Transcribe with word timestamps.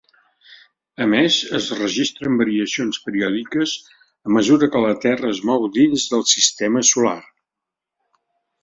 A 1.03 1.05
més, 1.11 1.35
es 1.59 1.67
registren 1.79 2.39
variacions 2.43 2.99
periòdiques 3.05 3.77
a 4.31 4.35
mesura 4.39 4.71
que 4.77 4.83
la 4.87 4.97
Terra 5.07 5.33
es 5.37 5.45
mou 5.53 5.71
dins 5.79 6.11
del 6.17 6.29
sistema 6.35 6.87
solar. 6.95 7.19